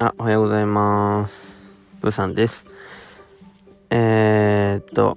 [0.00, 1.56] あ、おはようございます。
[2.00, 2.66] ブーさんです。
[3.90, 5.16] えー、っと、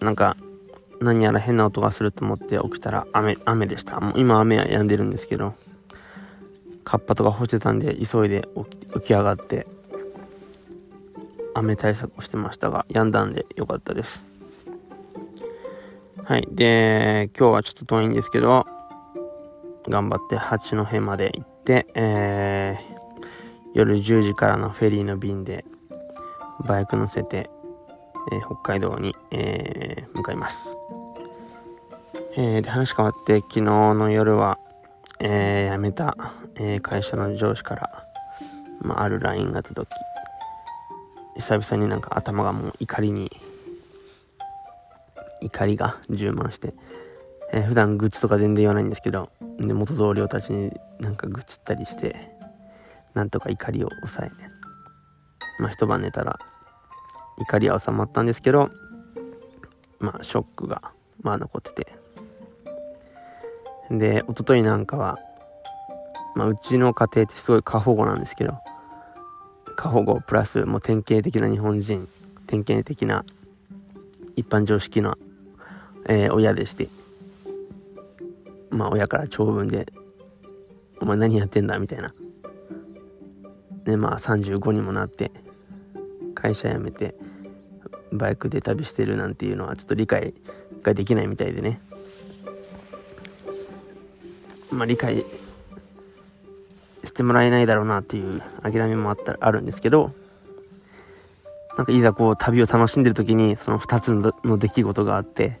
[0.00, 0.36] なんか、
[1.00, 4.00] 何やら変な音がすると思って起きたら雨、雨でした。
[4.00, 5.54] もう今雨は止んでるんですけど、
[6.82, 8.48] カッパとか干してたんで急いで
[8.94, 9.68] 起き上がって、
[11.54, 14.20] 雨対策をしてましたが、止んだんでよかったです。
[16.24, 16.48] はい。
[16.50, 18.66] で、今日はちょっと遠いんですけど、
[19.88, 23.07] 頑張って八戸まで行って、えー、
[23.74, 25.64] 夜10時からのフェリーの便で
[26.66, 27.50] バイク乗せて、
[28.32, 30.68] えー北海道に、え向かいます。
[32.36, 34.58] えーで話変わって昨日の夜は、
[35.20, 36.16] えー辞めた、
[36.56, 38.04] えー会社の上司から、
[38.80, 39.92] まあ、ある LINE が届
[41.36, 43.30] き久々になんか頭がもう怒りに
[45.40, 46.74] 怒りが充満して、
[47.52, 52.37] えー普段愚痴とか全然言わないんですけどで元同僚たちになんか愚痴ったりして
[53.18, 54.50] なんとか怒りを抑えね。
[55.58, 56.38] まあ一晩寝たら
[57.38, 58.70] 怒りは収まったんですけど
[59.98, 61.92] まあショックがまあ残ってて。
[63.90, 65.18] で一昨日なんかは、
[66.36, 68.58] まあ、うちの家庭ってすごい過保護なんですけど
[69.76, 72.06] 過保護プラスもう典型的な日本人
[72.46, 73.24] 典型的な
[74.36, 75.16] 一般常識の、
[76.06, 76.88] えー親でして
[78.68, 79.90] まあ親から長文で
[81.00, 82.12] 「お前何やってんだ」みたいな。
[83.88, 85.30] でまあ35にもなって
[86.34, 87.14] 会社辞めて
[88.12, 90.34] バイクで旅してるなんていうのはちょっと理解
[90.82, 91.80] ができないみたいでね。
[94.70, 95.24] まあ理解
[97.02, 100.12] してもらえないだろうなっていう諦めもあったあるんですけど
[101.78, 105.58] なんかいざこう旅を楽しんでる時にその2つのの出来事があって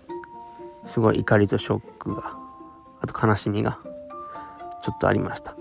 [0.84, 2.36] すごい怒りとショックが
[3.00, 3.78] あと悲しみが
[4.82, 5.56] ちょっとありました。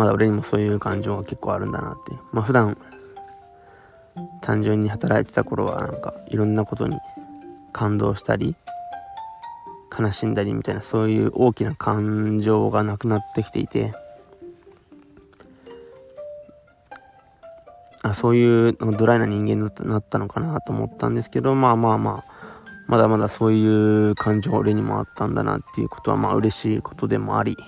[0.00, 2.78] まだ俺にもそういう感情が結構あるんだなってまあ普段
[4.40, 6.96] 単純に働いてた頃はなんかいろんなことに
[7.74, 8.56] 感動したり
[9.98, 13.92] 悲しんだりみたいなそういう大きな感情がなくなってきていて。
[18.02, 22.30] あそういうのドライな人間になったのかなと思ったんですけどまあまあまあ
[22.88, 27.58] まだまだそういう感情俺にもあったんだなっていうことはまあ嬉しいことでもあり。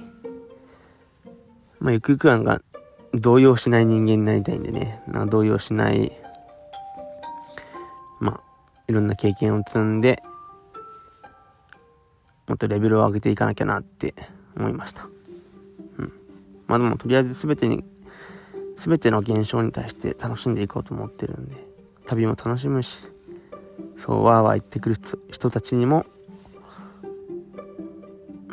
[1.82, 2.62] まあゆくゆくはなんか
[3.12, 5.02] 動揺しない人間になりたいんでね。
[5.08, 6.12] なんか動揺しない
[8.20, 8.40] まあ
[8.86, 10.22] いろんな経験を積んで
[12.46, 14.14] もっとレベルを上げていかなきゃなって
[14.56, 15.08] 思いました。
[15.98, 16.12] うん。
[16.68, 17.84] まあでもとりあえず全てに
[18.76, 21.56] 全ての現象に対して楽しんでいこうと思ってるんで
[22.06, 23.00] 旅も楽しむし
[23.96, 24.96] そうわーわー言ってくる
[25.30, 26.06] 人たちにも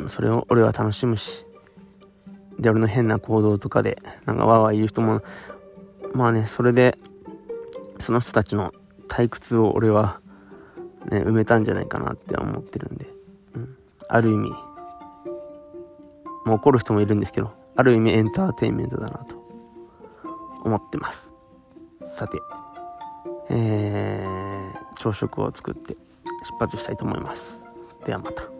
[0.08, 1.46] それを俺は楽しむし
[2.60, 5.22] で俺の変な行動とかでなんかわーわー言う人も
[6.12, 6.96] まあねそれで
[7.98, 8.72] その人たちの
[9.08, 10.20] 退屈を俺は
[11.10, 13.06] ね埋めたんじゃないかなって思ってるんで、
[13.54, 13.76] うん、
[14.08, 14.50] ある意味
[16.44, 19.36] もう怒る人もいるんですけどある意味エンターテインメントだなと
[20.64, 21.32] 思ってます。
[22.16, 22.38] さて
[23.48, 25.98] えー、朝食を作って出
[26.58, 27.60] 発したいと思います。
[28.04, 28.59] ではまた。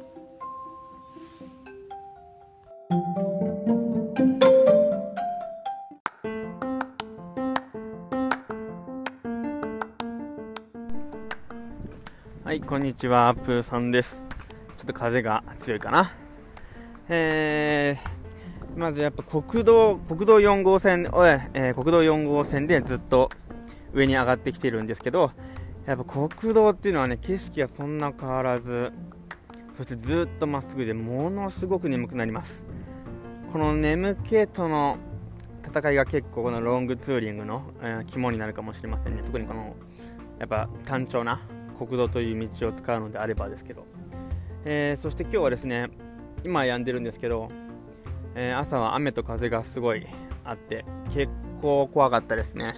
[12.51, 14.25] はいこんにちはプーさんです。
[14.77, 16.11] ちょっと風が強いかな。
[17.09, 21.03] えー、まずやっぱ国道国道4号線、
[21.55, 23.31] えー国道4号線でずっと
[23.93, 25.31] 上に上がってきてるんですけど
[25.87, 28.91] やっぱ国道っていうのはね景色がそんな変わらず
[29.77, 32.65] そしてずっとまっすぐでものすごく眠くなります。
[33.53, 34.99] この眠気との
[35.65, 39.23] 戦いが結構このロングツーリングの、えー肝になるかもしれませんね。
[39.25, 39.77] 特にこの
[40.41, 41.41] やっぱ単調な
[41.81, 43.87] 国道という道を使うのであればですけど、
[44.67, 45.89] えーそして今日はですね
[46.45, 47.51] 今は止んでるんですけど、
[48.35, 50.07] えー朝は雨と風がすごい
[50.45, 50.85] あって
[51.15, 51.33] 結
[51.63, 52.75] 構怖かったですね。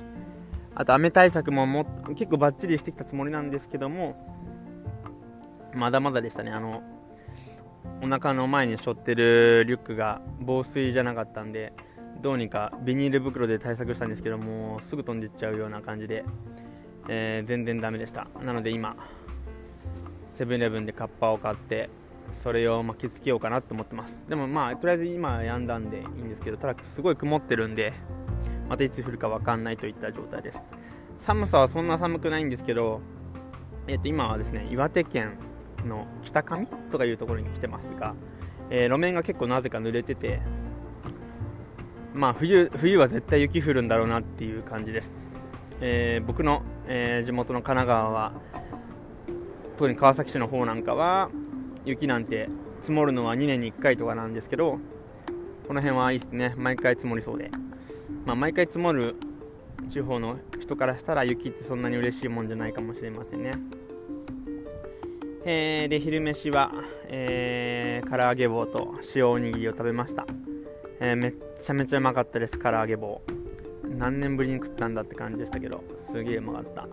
[0.76, 4.16] あと雨対策もも結構バッチリしてきたつもりなんですけども
[5.75, 6.52] まだまだでしたね。
[6.52, 6.82] あの
[8.00, 11.72] お腹の前に背負ってるリュックが防水じゃなかったんで
[12.20, 16.25] どうにかビニール袋で対策したんですけどもすぐ飛んでいっちゃうような感じで、
[17.08, 18.26] えー全然ダメでした。
[18.44, 18.96] なので今
[20.34, 21.90] セブンイレブンでカッパを買って
[22.43, 24.25] それを巻きつけようかなと思ってます。
[24.28, 27.93] でもまあとりあえず今は止んだんでいいんですけどただすごい曇ってるんで
[28.69, 30.60] またいつ降るか分かんないといった状態です。
[31.20, 33.00] 寒さはそんな寒くないんですけど、
[33.87, 35.38] えっと今はですね岩手県
[35.87, 38.14] の北上とかいうところに来てますが、
[38.70, 40.40] えー路面が結構なぜか濡れてて
[42.14, 45.10] まあ冬冬は絶対雪降るんだろうなっていう感じです、
[45.81, 48.32] えー、僕の、えー、地元の神奈川は
[49.76, 51.31] 特に川崎市の方なんかは
[51.84, 52.49] 雪なんて
[52.81, 54.79] 積もるのは2年に1回とかなんですけど
[55.67, 56.55] この辺はいいですね。
[56.56, 57.50] 毎回積もりそうで、
[58.26, 59.17] まあ、毎回積もる
[59.88, 63.52] 地方の人からしたら雪ってそんなに嬉しいもんじゃないかもしれませんね。
[65.44, 66.73] えー、で昼飯は、
[67.08, 70.25] えー、唐揚げ棒と塩おにぎりを食べました、
[71.00, 73.23] えー、めっちゃめちゃうまかったです唐揚げ棒。
[73.99, 75.82] 何年ぶりに食ったんだって感じでしたけど。
[76.12, 76.82] すげえうまかった。
[76.82, 76.88] は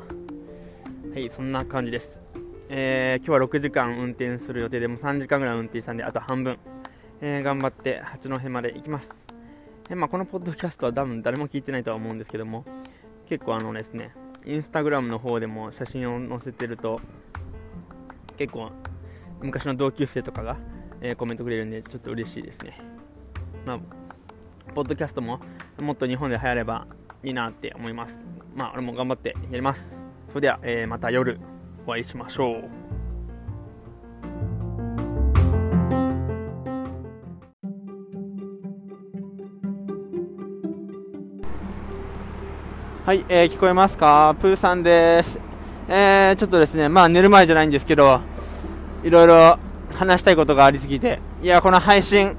[1.18, 2.18] いそんな感じです。
[2.70, 6.58] えー、今日は6時間運転する予定でも3時間ぐらい運転したんであと半分、
[7.20, 9.12] えー、頑張って八戸まで行きます、
[9.90, 12.64] えー、まあ、このポッドキャストは多分誰も聞いてないとは思うんですけども
[13.28, 14.12] 結構あのですね
[14.46, 17.02] インスタグラムの方でも写真を載せてると
[18.38, 18.72] 結構
[19.42, 20.58] 昔の同級生とかが、
[21.02, 22.78] えコメントくれるんでちょっと嬉しいですね。
[23.66, 23.80] まあ
[24.74, 25.40] ポッドキャストも
[25.80, 26.88] もっと日本で流行れば
[27.24, 28.18] いいなって思います。
[28.60, 31.40] まあ俺も頑張ってやりますそれでは、えまた夜
[31.88, 32.70] お会いしましょう。
[43.06, 44.36] はい、えー、聞こえますか？
[44.42, 45.40] プーさんです。
[45.88, 48.20] えー、ちょっとですね、まあ寝る前じゃないんですけど、
[49.04, 49.58] いろいろ
[49.96, 52.36] 話したいことがありすぎて、いや、この配信、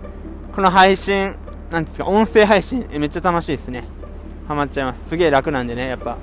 [0.54, 1.34] この配信、
[1.70, 3.84] なんですか、音声配信、めっちゃ楽しいですね。
[4.50, 5.08] ハマっちゃいます。
[5.08, 6.18] すげえ楽なんでね、やっぱ。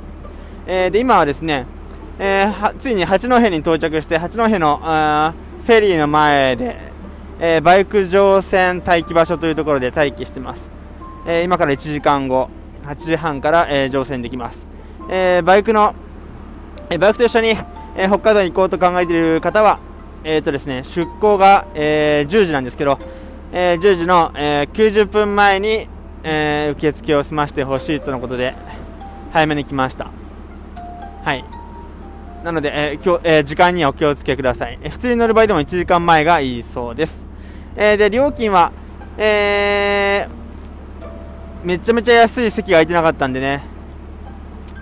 [0.66, 1.66] えー、で、今はですね、
[2.20, 5.34] えー、ついに八戸に到着して八戸のあ
[5.64, 6.76] フェリーの前で、
[7.40, 10.70] えー、バイク乗船待機場所というところで待機してます、
[11.26, 12.50] えー、今から1時間後
[12.84, 14.68] 8時半から、えー、乗船できます、
[15.10, 15.96] えバイクの、
[16.90, 17.56] えバイクと一緒に、
[17.96, 19.80] え北海道に行こうと考えている方は、
[20.26, 23.00] えーとですね、出港が、え10時なんですけど、
[23.54, 25.88] え10時の、え90分前に、
[26.30, 28.54] え受付を済ましてほしいとのことで
[29.32, 30.12] 早めに来ました
[31.24, 31.58] はい
[32.44, 34.80] なので、えー、今日、えー、時間にはお気をつけください。
[34.82, 37.14] えー、普通に乗る場合でも1時間前がいいそうです。
[37.76, 38.72] えー、で、料金は、
[39.18, 43.64] えー、めちゃめちゃ安い席が空いてなかったんでね、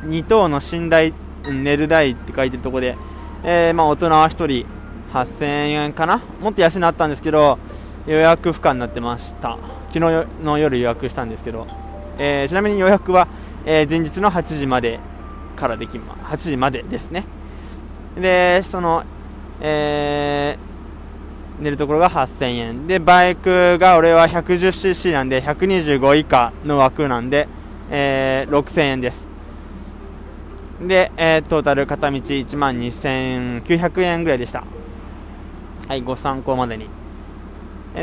[0.03, 1.13] 2等の寝台、
[1.49, 2.97] 寝る台って書いてるとこで、
[3.43, 4.67] えー、まあ大人は1人
[5.13, 6.21] 8000円かな？
[6.41, 7.57] もっと安いのあったんですけど、
[8.05, 9.57] 予約不可になってました。
[9.95, 11.67] 昨日の夜予約したんですけど、
[12.17, 13.29] えー、ちなみに予約は、
[13.65, 14.99] えー、前日の8時まで
[15.55, 17.23] からできま、8時までですね。
[18.19, 19.05] で、その、
[19.61, 22.87] えー、寝るところが8000円。
[22.87, 27.47] で、バイクが俺は 110cc なんで、125以下の枠なんで、
[27.89, 29.25] えー、6000円です。
[30.81, 34.65] で、えー、トータル片道1万2900円ぐらいでした。
[35.87, 37.04] はい、ご参考までに。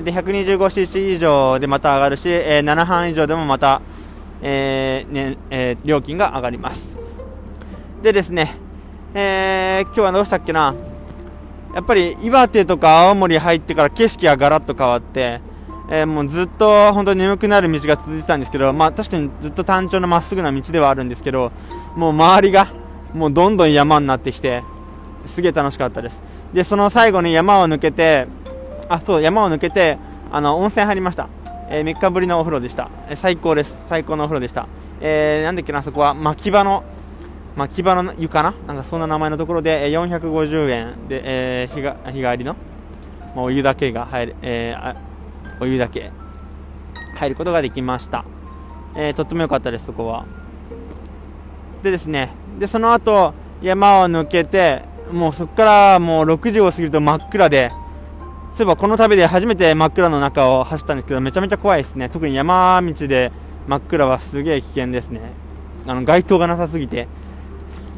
[0.00, 3.82] で、125cc 以上でまた上がるし、えー、7半以上でもまた、
[4.40, 6.82] えーねえー、料金が上がります。
[8.02, 8.56] でですね、
[9.12, 10.74] えー、今日はどうしたっけな、
[11.74, 15.40] やっぱり岩手とか青森入ってから景色がガラッと変わって、
[15.90, 21.52] え、もうずっと本当に眠くなる道が続いてたんですけど、まあ確かにずっと単調なまっすぐな道ではあるんですけど、
[21.96, 22.72] もう周りが
[23.12, 24.62] もうどんどん山になってきて、
[25.26, 26.22] すげえ楽しかったです。
[26.54, 28.26] で、その最後に山を抜けて、
[28.92, 29.98] あ、そう、山を抜けて、
[30.30, 31.30] あの、温泉入りました。
[31.70, 32.90] えー、3日ぶりのお風呂でした。
[33.08, 33.74] えー、最高です。
[33.88, 34.68] 最高のお風呂でした。
[35.00, 36.84] えー、なんだっけな、そこは、牧場の、
[37.56, 38.54] まあ、木場の湯かな？
[38.66, 42.54] なんかそんな名前のところで、え450円で、えー、日が日帰りの、
[43.34, 46.12] まあ、お湯だけが入る、えー、お湯だけ
[47.16, 48.26] 入ることができました。
[48.94, 50.26] えー、とっても良かったです、そこは。
[51.82, 53.32] でですね、で、その後、
[53.62, 57.70] 山を抜けて、もうそこからもう6時を過ぎると真っ暗で、
[58.54, 62.10] そういえばこの旅で初めて真っ暗の中を走ったんですけど、めちゃめちゃ怖いですね。
[62.10, 63.32] 特に山道で
[63.66, 65.20] 真っ暗はすげえ危険ですね。
[65.86, 67.08] あの街灯がなさすぎて、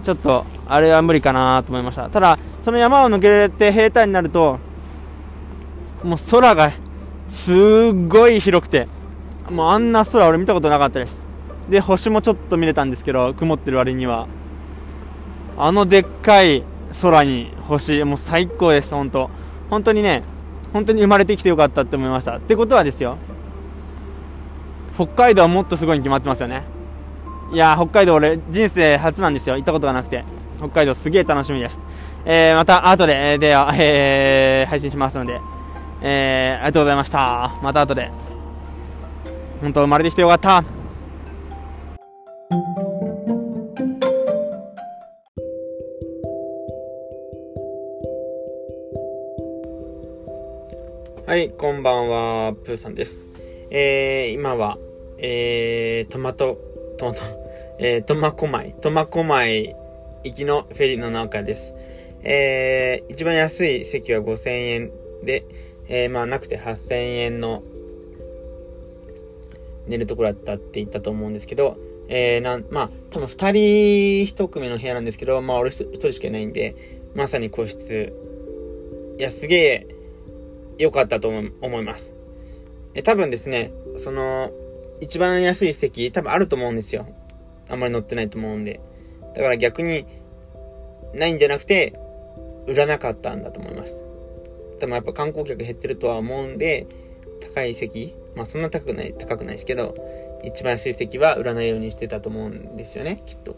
[0.05, 2.09] ちょっと、あれは無理かなと思いました。
[2.09, 4.59] ただ、その山を抜けて平坦になると、
[6.05, 6.73] もう空が
[7.31, 7.57] すっ
[8.09, 8.87] ごい広くて、
[9.51, 11.17] もうあんな空俺見たことなかったです。
[11.69, 14.29] で、星もちょっと見れたんですけど、曇ってる割には。
[15.59, 16.63] あのでっかい
[17.03, 19.31] 空に星、もう最高です、本当
[19.71, 20.23] 本当にね、
[20.75, 22.37] 本当に生まれてきてよかったって思いました。
[22.37, 23.17] ってことはですよ、
[24.97, 26.65] 北海道はもっとすごいに決まってますよね。
[27.53, 29.55] いや北海道俺、人生初なんですよ。
[29.55, 30.25] 行ったことがなくて。
[30.59, 31.79] 北海道すげえ楽しみです。
[32.25, 35.41] えー、また後で、えー、では、えー、配信しますので、
[36.03, 37.55] えー、ありがとうございました。
[37.63, 38.11] また後で。
[39.61, 40.65] 本当生まれてきてよかった。
[51.35, 53.27] はい、こんばんは、プーさんです。
[53.69, 54.79] えー、今は、
[55.19, 56.61] えー、トマト、
[56.97, 57.23] トマト、
[57.81, 59.75] えー、トマコマイ、トマコマイ
[60.23, 61.75] 行きのフェリーの中です。
[62.23, 64.93] えー、一番安い席は5000円
[65.25, 65.45] で、
[65.89, 67.65] えー、まあなくて8000円の
[69.89, 71.77] 寝るところだったって言ったと思うんですけど、
[72.07, 76.77] えー、なん、まあ、多分二人一組の部屋なんですけど、まあ俺一人しかいないんで、
[77.17, 78.13] まさに個室。
[79.19, 79.94] いや、すげえ
[80.79, 82.15] 良かったと思います。
[82.95, 84.51] え、多分ですね、その、
[85.01, 87.07] 一番安い席、多分あると思うんですよ。
[87.69, 88.81] あんまり乗ってないと思うんで。
[89.35, 90.07] だから逆に、
[91.13, 91.99] ないんじゃなくて、
[92.67, 93.95] 売らなかったんだと思います。
[94.81, 96.87] 多分やっぱ観光客減ってるとは思うんで、
[97.41, 99.95] 高い席、まあそんな高くない、高くないですけど、
[100.43, 103.57] 一番安い席は売らないようにしてたと思うんですよね、きっと。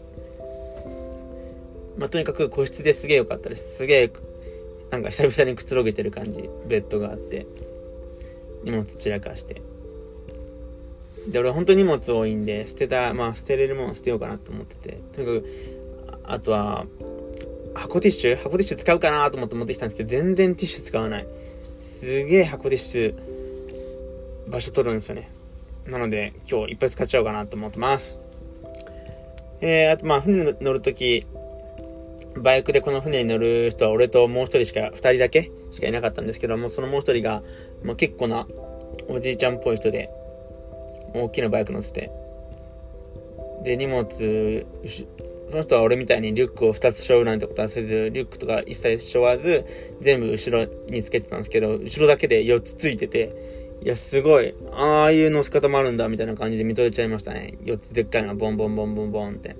[1.97, 3.77] まあとにかく個室ですげえ良かったです。
[3.77, 4.11] すげえ、
[4.91, 7.45] なんか久々にくつろげてる感じ、ベッドがあって、
[8.63, 9.61] 荷物散らかして。
[11.27, 15.45] で、俺本当に荷物多いんで、捨てた、まあ捨てれるもの捨てようかなと思ってて、とにかく、
[16.23, 16.85] あとは、
[17.73, 21.27] 箱ティッシュ箱ティッシュ使うかなと思って持ってきたんですけど、全然ティッシュ使わない。
[21.79, 23.15] すげえ箱ティッシュ、
[24.49, 25.29] 場所取るんですよね。
[25.85, 28.21] なので、今日いっぱい使っちゃおうかなと思ってます。
[29.59, 31.25] えー、あとまあ、船乗るとき、
[32.41, 37.43] バイクでこの船に乗る人は俺ともう一人しか、二人だけしかいなかったんですけども、そのもう一人が、
[37.83, 38.47] まあ、結構な
[39.07, 40.09] おじいちゃんっぽい人で、
[41.13, 42.11] 大きなバイク乗ってて、
[43.63, 44.65] で、荷物、
[45.49, 49.65] その人は俺みたいにリュックを2つ背負うなんてことはせず、リュックとか一切背負わず、
[50.01, 53.33] 全部後ろにつけてたんですけど、後ろだけで4つついてて、
[53.81, 57.53] いや、すごい、ああいう乗せ方もあるんだ、みたいな感じで見とれちゃいましたね。
[57.63, 59.55] 4つでっかいのがボンボンボンボンボンって。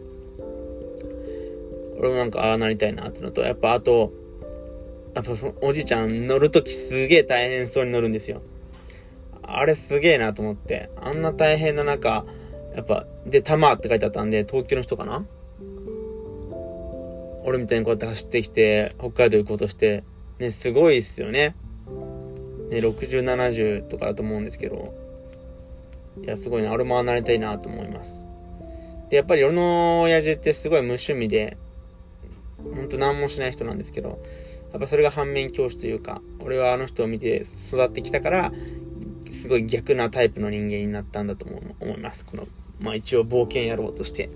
[1.98, 4.14] 俺もなんか、ああなりたいなってのと、やっぱあと、
[5.16, 8.42] やっぱそのおじいちゃん乗るときすげえ大変そうに乗るんですよ。
[9.42, 10.90] あれすげえなと思って。
[10.98, 12.26] あんな大変な中、
[12.76, 15.26] やっぱ、で、玉って書いてあったんで、東京の人かな？
[17.44, 20.04] 俺みたいにこうやって走ってきて、北海道行こうとして、
[20.38, 21.56] ね、すごいっすよね。
[22.70, 24.94] ね、60、70とかだと思うんですけど、
[26.22, 26.72] いや、すごいな。
[26.74, 28.26] 俺もああなりたいなと思います。
[29.10, 31.58] で、やっぱり俺の親父ってすごい無趣味で、
[32.76, 34.20] ほんと何もしない人なんですけど、
[34.72, 38.52] やっぱそれが反面教師というか、俺はあの人を見て育ってきたから、
[39.32, 42.26] すごい逆なタイプの人間になったんだと思います。
[42.26, 42.48] この、
[42.80, 44.30] まあ一応冒険野郎として。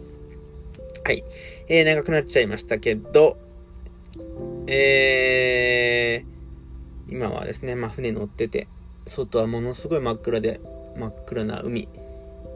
[1.03, 1.23] はい。
[1.67, 3.38] えー、長くなっちゃいましたけど、
[4.67, 8.67] えー、今はですね、まあ、船乗ってて、
[9.07, 10.61] 外はものすごい真っ暗で、
[10.95, 11.89] 真っ暗な海、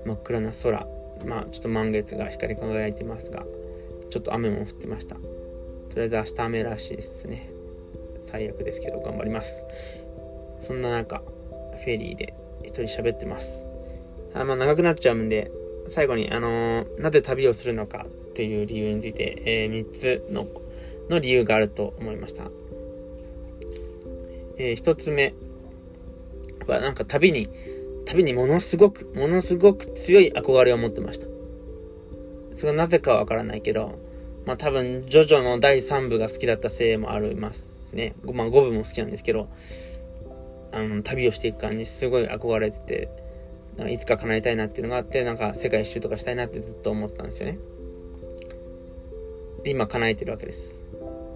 [0.05, 0.88] 真っ暗な空、
[1.25, 3.44] まあ、ちょっと満月が光り輝いてますが、
[4.10, 5.17] ちょっと雨も降ってました。
[5.96, 7.50] とりあえず明日雨らしいですね。
[8.30, 9.64] 最悪ですけど、頑張ります。
[10.68, 12.34] そんな中、フェリーで
[12.64, 13.66] 一人喋ってます。
[14.34, 15.50] あまあ、長くなっちゃうんで、
[15.90, 20.46] 最後に、あのー、なぜ旅をするのかっていう理由について、えー、3つの
[21.10, 22.44] の理由があると思いました。
[24.58, 25.34] えー、1つ目
[26.68, 27.48] はなんか旅に、
[28.06, 31.28] 旅にものすごく、ものすごく強い憧れを持ってました。
[32.58, 34.04] それはなぜかわからないけど、
[34.46, 38.16] まあ多分、ジョジョの第3部が好きだったせいもありますね。
[38.24, 39.50] まあ5部も好きなんですけど、
[40.72, 43.10] あの、旅をしていく感じすごい憧れてて、
[43.78, 47.58] なんかいつか叶えたいなっていうのがあって、なんか世界一周とかしたいなってずっと思ったんですよね。
[49.64, 50.75] で、今叶えてるわけです。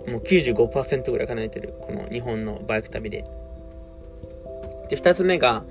[0.07, 1.73] もう95%ぐらい叶えてる。
[1.81, 3.25] この日本のバイク旅で。
[4.89, 5.65] で、二つ目が、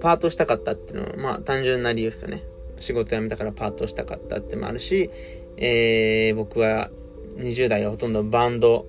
[0.00, 2.42] パートしたかったっていうのは、まあ単純な理由ですよね。
[2.78, 5.10] 仕事辞めたからパートしたかったってもあるし、
[5.56, 6.90] えー、僕は
[7.36, 8.86] 20代はほとんどバンド、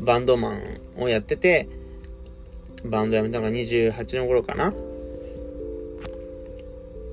[0.00, 1.68] バンドマンをやってて、
[2.84, 4.74] バンド辞めたのが28の頃かな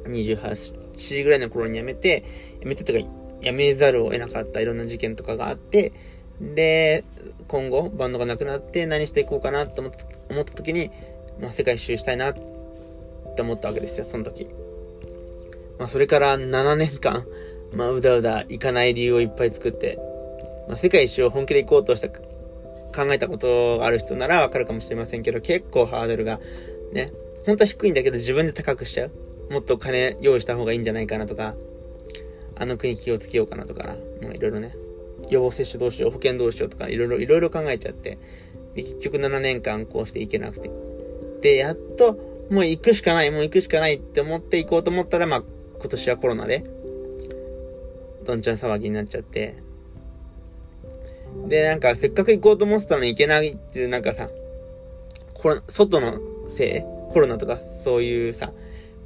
[0.06, 2.26] ?28 ぐらいの頃に辞めて、
[2.60, 3.00] 辞めてとか
[3.42, 5.94] 辞めざるを得なかったいろんな事件とかがあって、
[6.40, 7.04] で、
[7.48, 10.90] 今後、バンドがなくなって何していこうかなと思った思った時に、
[11.40, 12.34] まあ、世界一周したいなっ
[13.36, 14.48] て思ったわけですよ、その時。
[15.78, 17.26] まあ、それから7年間、
[17.74, 19.98] まあ、うだうだ行かない理由をいっぱい作って、
[20.68, 26.40] まあ、世界一周を本気で行こうとした、考えたことがある人ならわかるかもしれませんけど、結構ハードルが、
[26.92, 27.12] ね、
[27.46, 29.12] 本当は低いんだけど自分で高くしちゃう。
[29.50, 31.56] もっと金用意した方がいいんじゃないかなとか、
[32.56, 34.76] あの国気をつけようかなとかな、もういろいろね、
[35.30, 38.18] 予防接種どうしよう、保険どうしようとか、いろいろ、いろいろ考えちゃって、
[38.76, 40.70] 結局7年間こうしていけなくて。
[41.42, 42.18] で、やっと、
[42.50, 45.44] もう行くしかない、もう行くしかないって思って行こうと思ったら、まあ、
[45.80, 46.64] 今年はコロナで、
[48.26, 49.56] どんちゃん騒ぎになっちゃって、
[51.48, 54.30] で、なんか、せっかく行こうと思ってたのに行けないっていう、なんかさ、
[55.34, 56.82] コロ、外のせい？
[57.14, 58.52] コロナとかそういうさ、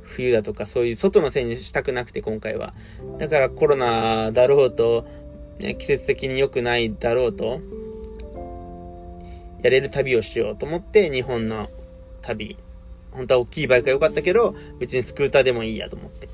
[0.02, 2.74] 冬だとかそういう外のせいにしたくなくて今回は。
[3.18, 5.06] だからコロナだろうと、
[5.60, 7.62] ね、季節的に良くないだろうと、
[9.64, 11.70] やれる旅をしようと思って日本の
[12.22, 12.58] 旅。
[13.12, 16.28] 本当は大きいバイクが良かったけど、別にスクーターでもいいやと思って。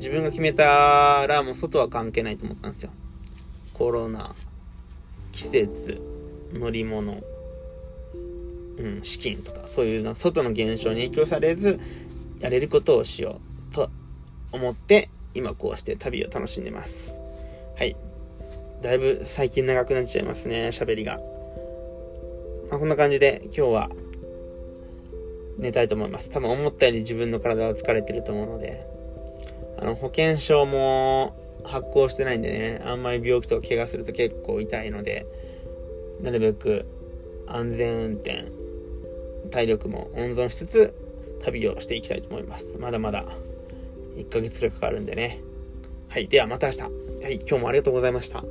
[0.00, 2.90] 自分が決めたらもう外は関係ないと思ったんですよ。
[3.74, 4.34] コロナ、
[5.30, 6.00] 季節、
[6.54, 7.22] 乗り物、
[8.78, 11.78] うん、資金とか、そういうの外の現象に影響されず、
[12.40, 13.40] やれることをしよ
[13.70, 13.90] うと
[14.52, 17.14] 思って、今こうして旅を楽しんでます。
[17.76, 17.94] はい。
[18.80, 21.20] だいぶ最近長くなっちゃいますね、喋りが。
[22.70, 23.90] まあ、こんな感じで今日は
[25.58, 26.30] 寝たいと思います。
[26.30, 28.99] 多分思ったより自分の体は疲れてると思うので、
[29.80, 35.26] あの、保険証も発行してないんでね、あんまり病気とか怪我すると結構痛いので、
[36.20, 36.86] なるべく
[37.46, 38.44] 安全運転、
[39.50, 40.94] 体力も温存しつつ、
[41.42, 42.76] 旅をしていきたいと思います。
[42.78, 43.24] まだまだ
[44.16, 45.40] 1ヶ月くらいかかるんでね。
[46.08, 46.28] はい。
[46.28, 46.82] ではまた明日。
[46.82, 46.88] は
[47.30, 47.40] い。
[47.46, 48.44] 今日もありがとうございました。